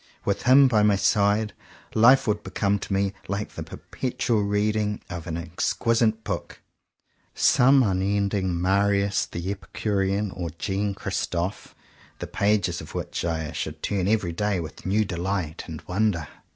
[0.25, 1.53] With him by my side,
[1.93, 6.59] life would become to me like the perpetual reading of an exquisite book—
[7.35, 11.75] some unending Marius the Epicurean or Jean Christophe—
[12.17, 16.27] the pages of which I should turn every day with new delight and wonder.